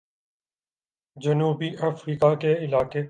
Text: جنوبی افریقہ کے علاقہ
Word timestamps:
جنوبی 1.17 1.69
افریقہ 1.79 2.33
کے 2.35 2.53
علاقہ 2.55 2.97